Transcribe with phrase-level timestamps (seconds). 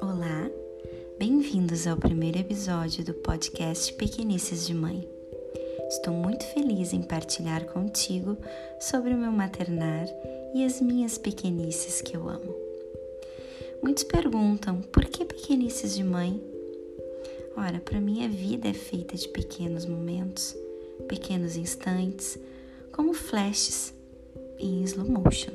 [0.00, 0.50] Olá,
[1.16, 5.08] bem-vindos ao primeiro episódio do podcast Pequenices de Mãe.
[5.88, 8.36] Estou muito feliz em partilhar contigo
[8.80, 10.08] sobre o meu maternar
[10.52, 12.52] e as minhas pequenices que eu amo.
[13.80, 16.42] Muitos perguntam por que pequenices de mãe?
[17.56, 20.56] Ora, para mim a vida é feita de pequenos momentos,
[21.06, 22.36] pequenos instantes,
[22.90, 23.94] como flashes
[24.66, 25.52] em slow motion,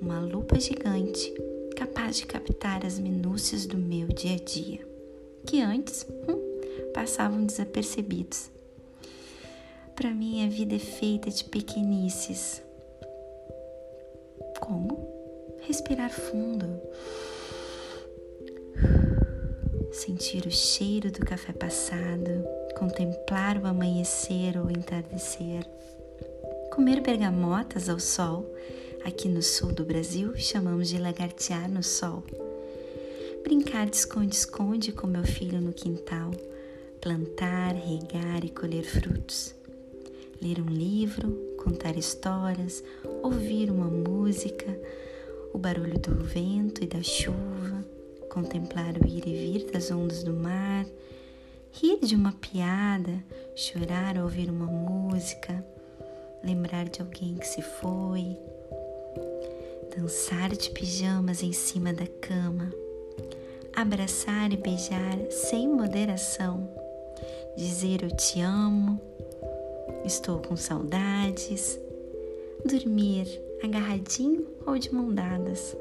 [0.00, 1.32] uma lupa gigante
[1.76, 4.80] capaz de captar as minúcias do meu dia a dia,
[5.46, 8.50] que antes hum, passavam desapercebidos.
[9.94, 12.62] Para mim, a vida é feita de pequenices.
[14.60, 15.06] Como?
[15.60, 16.80] Respirar fundo.
[19.92, 22.46] Sentir o cheiro do café passado,
[22.78, 25.66] contemplar o amanhecer ou entardecer
[26.72, 28.50] Comer bergamotas ao sol,
[29.04, 32.24] aqui no sul do Brasil chamamos de lagartear no sol.
[33.44, 36.30] Brincar de esconde-esconde com meu filho no quintal,
[36.98, 39.54] plantar, regar e colher frutos.
[40.40, 41.32] Ler um livro,
[41.62, 42.82] contar histórias,
[43.22, 44.74] ouvir uma música,
[45.52, 47.84] o barulho do vento e da chuva,
[48.30, 50.86] contemplar o ir e vir das ondas do mar,
[51.70, 53.22] rir de uma piada,
[53.54, 55.61] chorar ao ouvir uma música,
[56.44, 58.36] lembrar de alguém que se foi,
[59.96, 62.70] dançar de pijamas em cima da cama,
[63.74, 66.68] abraçar e beijar sem moderação,
[67.56, 69.00] dizer eu te amo,
[70.04, 71.78] estou com saudades,
[72.64, 73.26] dormir
[73.62, 75.76] agarradinho ou de mão dadas,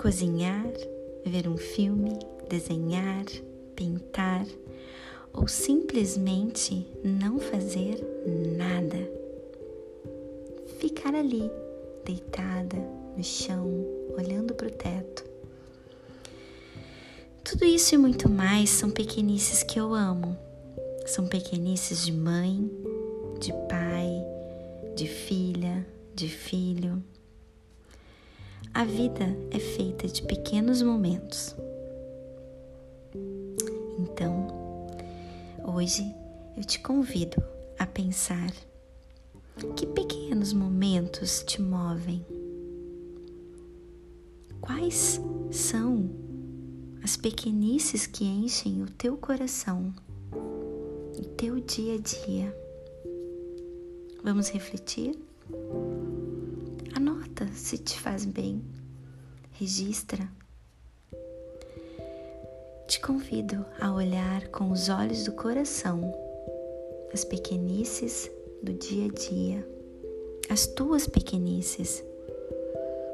[0.00, 0.72] cozinhar,
[1.24, 3.24] ver um filme, desenhar,
[3.74, 4.46] pintar
[5.36, 8.00] ou simplesmente não fazer
[8.56, 8.98] nada.
[10.78, 11.50] Ficar ali,
[12.04, 12.76] deitada
[13.16, 13.68] no chão,
[14.16, 15.24] olhando para o teto.
[17.44, 20.36] Tudo isso e muito mais são pequenices que eu amo.
[21.06, 22.68] São pequenices de mãe,
[23.38, 24.10] de pai,
[24.96, 27.02] de filha, de filho.
[28.74, 31.54] A vida é feita de pequenos momentos.
[33.98, 34.45] Então,
[35.68, 36.14] Hoje
[36.56, 37.42] eu te convido
[37.76, 38.52] a pensar
[39.74, 42.24] que pequenos momentos te movem.
[44.60, 46.08] Quais são
[47.02, 49.92] as pequenices que enchem o teu coração,
[50.32, 52.56] o teu dia a dia?
[54.22, 55.18] Vamos refletir?
[56.94, 58.64] Anota se te faz bem.
[59.50, 60.30] Registra
[62.86, 66.14] te convido a olhar com os olhos do coração
[67.12, 68.30] as pequenices
[68.62, 69.66] do dia a dia,
[70.48, 72.04] as tuas pequenices,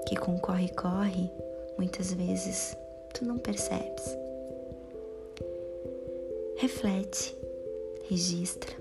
[0.07, 1.31] que com corre-corre
[1.79, 2.77] muitas vezes
[3.15, 4.05] tu não percebes.
[6.57, 7.35] Reflete,
[8.09, 8.77] registra,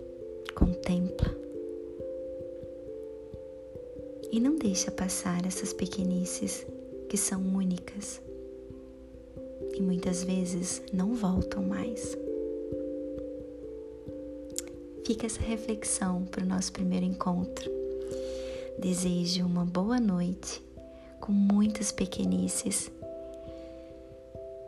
[0.56, 1.34] contempla.
[4.32, 6.66] E não deixa passar essas pequenices
[7.08, 8.22] que são únicas
[9.82, 12.16] e muitas vezes não voltam mais.
[15.04, 17.70] Fica essa reflexão para o nosso primeiro encontro.
[18.78, 20.62] Desejo uma boa noite
[21.20, 22.92] com muitas pequenices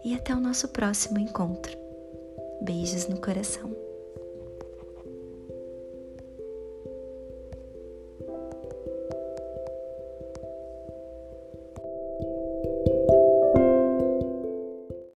[0.04, 1.78] e até o nosso próximo encontro.
[2.64, 3.83] Beijos no coração.